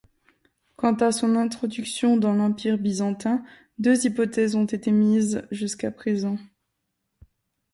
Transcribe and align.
Quant 0.77 0.95
à 0.95 1.11
son 1.11 1.35
introduction 1.35 2.17
dans 2.17 2.33
l'Empire 2.33 2.79
byzantin, 2.79 3.45
deux 3.77 4.07
hypothèses 4.07 4.55
ont 4.55 4.65
été 4.65 4.89
émises 4.89 5.45
jusqu’à 5.51 5.91
présent. 5.91 6.39